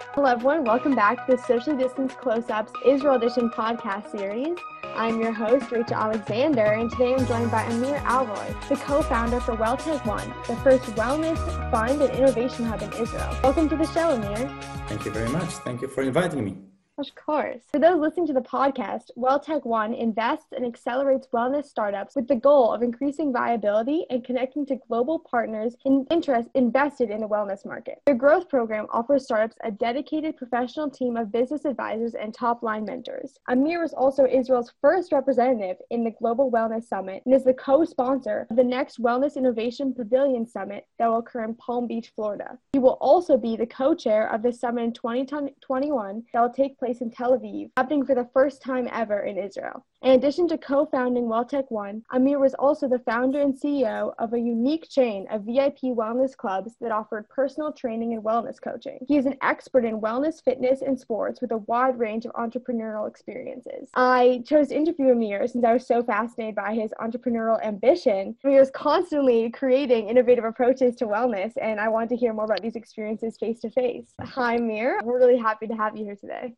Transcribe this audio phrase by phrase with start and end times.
[0.00, 0.64] Hello, everyone.
[0.64, 4.56] Welcome back to the Socially Distance Close Ups Israel Edition podcast series.
[4.84, 9.40] I'm your host, Rachel Alexander, and today I'm joined by Amir Alroy, the co founder
[9.40, 11.38] for WellTech One, the first wellness
[11.70, 13.36] fund and innovation hub in Israel.
[13.42, 14.48] Welcome to the show, Amir.
[14.86, 15.50] Thank you very much.
[15.64, 16.67] Thank you for inviting me.
[16.98, 17.62] Of course.
[17.70, 22.34] For those listening to the podcast, WellTech One invests and accelerates wellness startups with the
[22.34, 27.64] goal of increasing viability and connecting to global partners in interest invested in the wellness
[27.64, 28.02] market.
[28.04, 32.84] Their growth program offers startups a dedicated professional team of business advisors and top line
[32.84, 33.38] mentors.
[33.48, 38.48] Amir is also Israel's first representative in the Global Wellness Summit and is the co-sponsor
[38.50, 42.58] of the next Wellness Innovation Pavilion Summit that will occur in Palm Beach, Florida.
[42.72, 46.87] He will also be the co-chair of the summit in 2021 that will take place
[46.88, 49.84] place in Tel Aviv, happening for the first time ever in Israel.
[50.00, 54.32] In addition to co founding WellTech One, Amir was also the founder and CEO of
[54.32, 59.00] a unique chain of VIP wellness clubs that offered personal training and wellness coaching.
[59.06, 63.08] He is an expert in wellness, fitness, and sports with a wide range of entrepreneurial
[63.08, 63.90] experiences.
[63.94, 68.36] I chose to interview Amir since I was so fascinated by his entrepreneurial ambition.
[68.42, 72.62] He was constantly creating innovative approaches to wellness, and I wanted to hear more about
[72.62, 74.14] these experiences face to face.
[74.22, 75.00] Hi, Amir.
[75.04, 76.54] We're really happy to have you here today.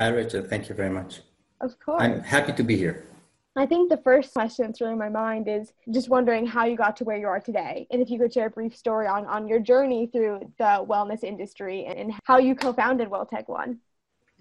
[0.00, 0.42] Hi, Rachel.
[0.42, 1.20] Thank you very much.
[1.60, 2.02] Of course.
[2.02, 3.04] I'm happy to be here.
[3.54, 6.74] I think the first question that's really in my mind is just wondering how you
[6.74, 7.86] got to where you are today.
[7.90, 11.22] And if you could share a brief story on, on your journey through the wellness
[11.22, 13.80] industry and, and how you co founded WellTech One.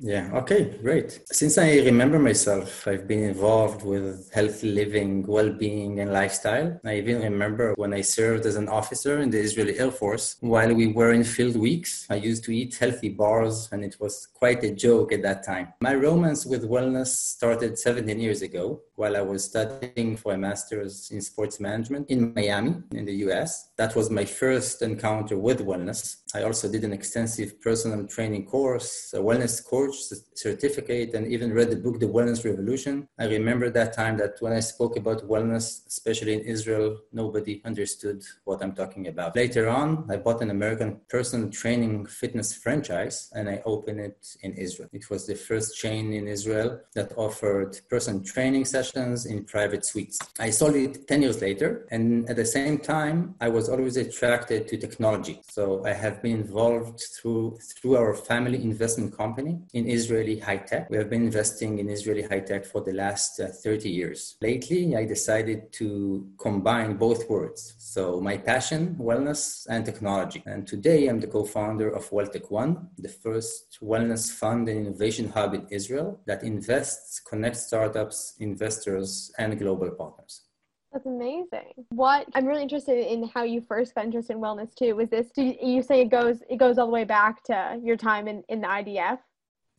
[0.02, 1.20] Yeah, okay, great.
[1.30, 6.80] Since I remember myself, I've been involved with healthy living, well being, and lifestyle.
[6.86, 10.38] I even remember when I served as an officer in the Israeli Air Force.
[10.40, 14.26] While we were in field weeks, I used to eat healthy bars, and it was
[14.34, 15.74] quite a joke at that time.
[15.82, 21.12] My romance with wellness started 17 years ago while I was studying for a master's
[21.12, 23.72] in sports management in Miami, in the US.
[23.78, 26.18] That was my first encounter with wellness.
[26.36, 29.96] I also did an extensive personal training course, a wellness coach
[30.36, 33.08] certificate, and even read the book, The Wellness Revolution.
[33.18, 38.22] I remember that time that when I spoke about wellness, especially in Israel, nobody understood
[38.44, 39.36] what I'm talking about.
[39.36, 44.54] Later on, I bought an American personal training fitness franchise and I opened it in
[44.54, 44.90] Israel.
[44.94, 50.20] It was the first chain in Israel that offered personal training sessions in private suites.
[50.40, 54.68] I sold it 10 years later, and at the same time, I was always attracted
[54.68, 55.42] to technology.
[55.50, 60.90] So I have been involved through through our family investment company in Israeli high tech.
[60.90, 64.36] We have been investing in Israeli high tech for the last uh, 30 years.
[64.42, 67.76] Lately, I decided to combine both words.
[67.78, 70.44] So my passion, wellness and technology.
[70.46, 75.54] And today I'm the co-founder of WellTech One, the first wellness fund and innovation hub
[75.54, 80.49] in Israel that invests, connects startups, investors, and global partners.
[80.92, 81.86] That's amazing.
[81.90, 84.96] What I'm really interested in how you first got interested in wellness too.
[84.96, 87.96] Was this do you say it goes it goes all the way back to your
[87.96, 89.20] time in, in the IDF?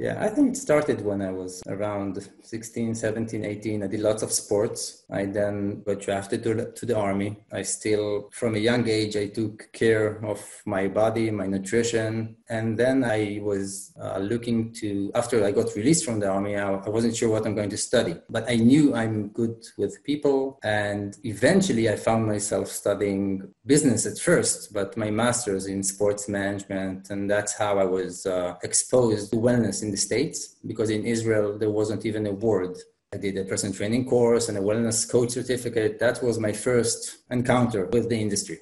[0.00, 3.83] Yeah, I think it started when I was around 16, 17, 18.
[3.83, 5.05] I did lots of sports.
[5.12, 7.37] I then got drafted to the, to the army.
[7.53, 12.37] I still, from a young age, I took care of my body, my nutrition.
[12.49, 16.72] And then I was uh, looking to, after I got released from the army, I,
[16.72, 18.16] I wasn't sure what I'm going to study.
[18.31, 20.59] But I knew I'm good with people.
[20.65, 27.10] And eventually I found myself studying business at first, but my master's in sports management.
[27.10, 31.59] And that's how I was uh, exposed to wellness in the States, because in Israel,
[31.59, 32.77] there wasn't even a word.
[33.12, 35.99] I did a personal training course and a wellness coach certificate.
[35.99, 38.59] That was my first encounter with the industry.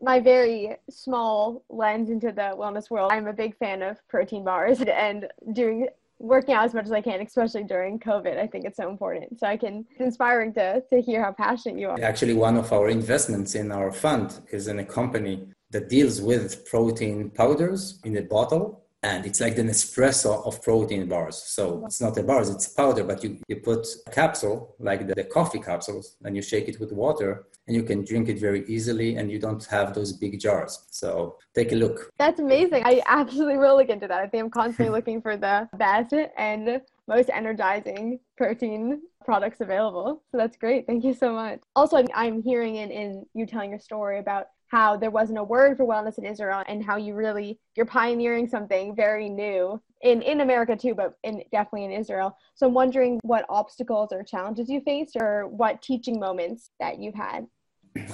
[0.00, 3.12] My very small lens into the wellness world.
[3.12, 5.88] I'm a big fan of protein bars and doing
[6.18, 8.38] working out as much as I can, especially during COVID.
[8.38, 9.38] I think it's so important.
[9.38, 12.00] So I can it's inspiring to to hear how passionate you are.
[12.00, 16.64] Actually, one of our investments in our fund is in a company that deals with
[16.66, 21.36] protein powders in a bottle and it's like the Nespresso of protein bars.
[21.36, 25.14] So it's not a bars, it's powder, but you, you put a capsule, like the,
[25.14, 28.64] the, coffee capsules, and you shake it with water, and you can drink it very
[28.66, 30.86] easily, and you don't have those big jars.
[30.90, 32.10] So take a look.
[32.18, 32.82] That's amazing.
[32.86, 34.20] I absolutely will look into that.
[34.20, 40.22] I think I'm constantly looking for the best and most energizing protein products available.
[40.30, 40.86] So that's great.
[40.86, 41.60] Thank you so much.
[41.76, 45.76] Also, I'm hearing in, in you telling your story about how there wasn't a word
[45.76, 50.40] for wellness in Israel and how you really you're pioneering something very new in in
[50.40, 52.36] America too, but in definitely in Israel.
[52.56, 57.20] So I'm wondering what obstacles or challenges you faced or what teaching moments that you've
[57.28, 57.40] had.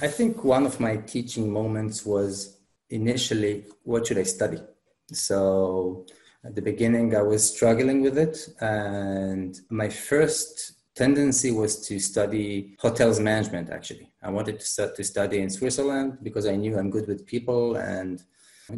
[0.06, 2.32] I think one of my teaching moments was
[2.90, 3.54] initially
[3.90, 4.60] what should I study?
[5.28, 6.04] So
[6.46, 12.46] at the beginning I was struggling with it and my first tendency was to study
[12.84, 16.90] hotels management actually i wanted to start to study in switzerland because i knew i'm
[16.96, 18.14] good with people and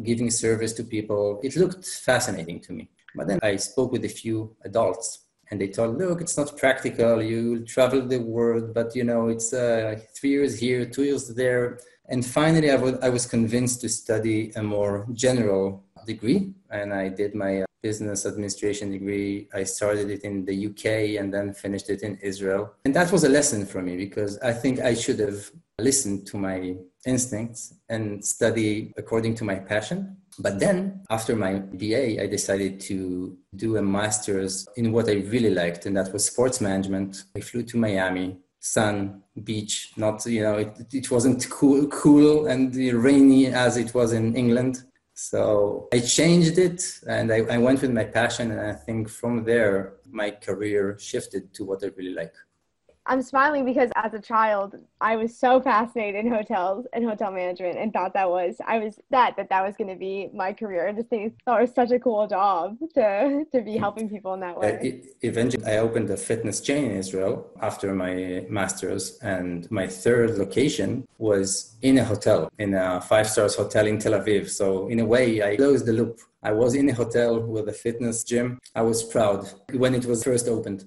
[0.01, 1.39] giving service to people.
[1.43, 2.89] It looked fascinating to me.
[3.15, 5.19] But then I spoke with a few adults
[5.51, 7.21] and they told, look, it's not practical.
[7.21, 11.79] You travel the world, but you know, it's uh, three years here, two years there.
[12.09, 16.53] And finally, I, was convinced to study a more general degree.
[16.69, 19.47] And I did my business administration degree.
[19.53, 22.73] I started it in the UK and then finished it in Israel.
[22.85, 26.37] And that was a lesson for me because I think I should have listened to
[26.37, 26.75] my
[27.05, 30.17] instincts and study according to my passion.
[30.39, 35.53] But then, after my BA, I decided to do a master's in what I really
[35.53, 37.25] liked, and that was sports management.
[37.35, 42.75] I flew to Miami, sun, beach, not, you know, it, it wasn't cool, cool and
[42.75, 44.83] rainy as it was in England.
[45.13, 48.51] So I changed it and I, I went with my passion.
[48.51, 52.33] And I think from there, my career shifted to what I really like.
[53.05, 57.77] I'm smiling because as a child, I was so fascinated in hotels and hotel management
[57.77, 60.87] and thought that was I was that that that was going to be my career.
[60.87, 64.33] I just think thought it was such a cool job to to be helping people
[64.33, 65.03] in that way.
[65.21, 71.05] Eventually, I opened a fitness chain in Israel after my master's, and my third location
[71.17, 74.49] was in a hotel, in a five stars hotel in Tel Aviv.
[74.49, 76.19] So in a way, I closed the loop.
[76.41, 78.59] I was in a hotel with a fitness gym.
[78.75, 80.85] I was proud when it was first opened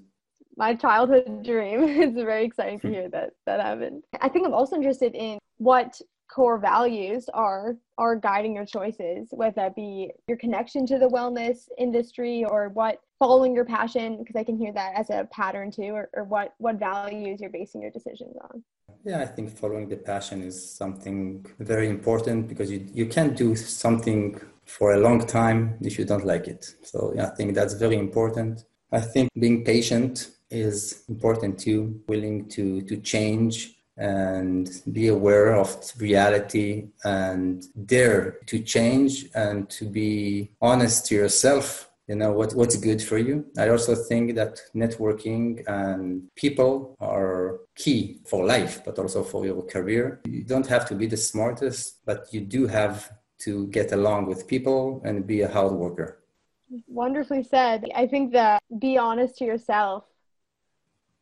[0.57, 1.85] my childhood dream.
[1.85, 2.95] it's very exciting to hmm.
[2.95, 4.03] hear that that happened.
[4.21, 9.55] I think I'm also interested in what core values are are guiding your choices, whether
[9.57, 14.45] that be your connection to the wellness industry or what following your passion, because I
[14.45, 17.91] can hear that as a pattern too, or, or what what values you're basing your
[17.91, 18.63] decisions on.
[19.05, 23.55] Yeah, I think following the passion is something very important because you, you can't do
[23.55, 26.75] something for a long time if you don't like it.
[26.83, 28.65] So yeah, I think that's very important.
[28.91, 35.93] I think being patient is important too, willing to, to change and be aware of
[35.99, 41.91] reality and dare to change and to be honest to yourself.
[42.07, 43.47] You know what, what's good for you?
[43.59, 49.63] I also think that networking and people are key for life but also for your
[49.63, 50.21] career.
[50.25, 54.47] You don't have to be the smartest but you do have to get along with
[54.47, 56.23] people and be a hard worker.
[56.87, 57.91] Wonderfully said.
[57.95, 60.05] I think that be honest to yourself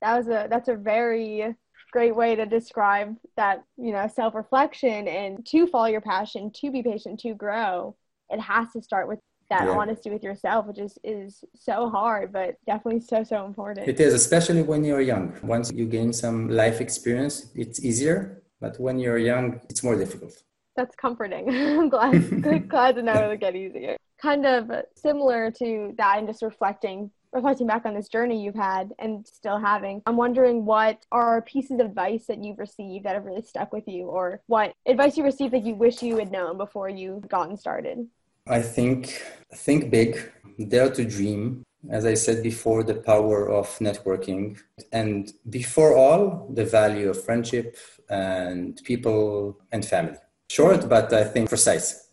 [0.05, 1.57] that was a that's a very
[1.91, 6.83] great way to describe that you know self-reflection and to follow your passion to be
[6.83, 7.97] patient to grow.
[8.31, 9.21] It has to start with
[9.51, 9.79] that yeah.
[9.79, 13.89] honesty with yourself which is is so hard but definitely so so important.
[13.89, 15.25] It is especially when you're young.
[15.43, 20.35] Once you gain some life experience it's easier but when you're young it's more difficult.
[20.77, 21.45] That's comforting.
[21.81, 23.97] I'm glad glad to know it'll get easier.
[24.21, 28.95] Kind of similar to that and just reflecting reflecting back on this journey you've had
[28.99, 33.25] and still having, I'm wondering what are pieces of advice that you've received that have
[33.25, 36.57] really stuck with you, or what advice you received that you wish you had known
[36.57, 38.07] before you gotten started?
[38.47, 39.23] I think
[39.55, 40.31] think big,
[40.69, 41.63] dare to dream.
[41.91, 44.59] As I said before, the power of networking,
[44.91, 47.77] and before all, the value of friendship
[48.09, 50.17] and people and family.
[50.49, 52.04] Short, but I think precise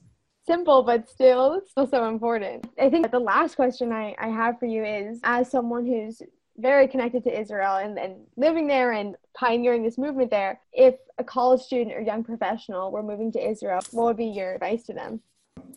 [0.51, 2.67] simple, but still, still so important.
[2.79, 6.21] I think the last question I, I have for you is as someone who's
[6.57, 11.23] very connected to Israel and, and living there and pioneering this movement there, if a
[11.23, 14.93] college student or young professional were moving to Israel, what would be your advice to
[14.93, 15.21] them?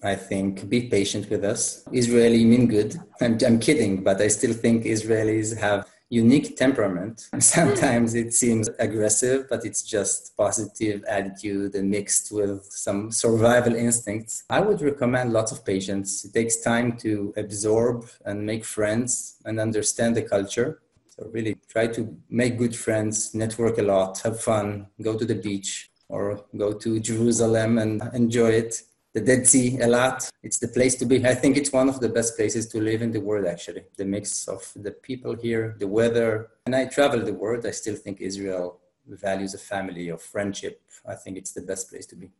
[0.02, 1.84] I think be patient with us.
[1.92, 2.90] Israeli mean good.
[3.22, 7.28] I'm, I'm kidding, but I still think Israelis have unique temperament.
[7.38, 14.44] Sometimes it seems aggressive, but it's just positive attitude and mixed with some survival instincts.
[14.50, 16.24] I would recommend lots of patience.
[16.24, 20.82] It takes time to absorb and make friends and understand the culture.
[21.08, 25.36] So really try to make good friends, network a lot, have fun, go to the
[25.36, 28.82] beach or go to Jerusalem and enjoy it
[29.14, 30.28] the Dead Sea a lot.
[30.42, 31.24] It's the place to be.
[31.24, 33.84] I think it's one of the best places to live in the world, actually.
[33.96, 36.50] The mix of the people here, the weather.
[36.66, 37.64] And I travel the world.
[37.64, 40.82] I still think Israel values a family, of friendship.
[41.06, 42.30] I think it's the best place to be.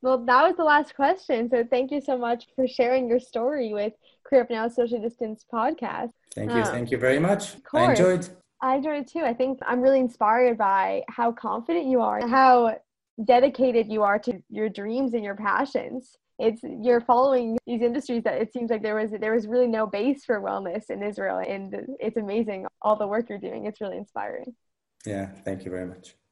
[0.00, 1.50] Well, that was the last question.
[1.50, 3.92] So thank you so much for sharing your story with
[4.24, 6.12] Career Up Now Social Distance podcast.
[6.34, 6.62] Thank you.
[6.62, 7.56] Um, thank you very much.
[7.74, 8.26] I enjoyed.
[8.62, 9.22] I enjoyed it too.
[9.24, 12.78] I think I'm really inspired by how confident you are, how
[13.22, 18.40] dedicated you are to your dreams and your passions it's you're following these industries that
[18.40, 21.86] it seems like there was there was really no base for wellness in Israel and
[22.00, 23.66] it's amazing all the work you're doing.
[23.66, 24.54] It's really inspiring.
[25.06, 26.16] Yeah thank you very much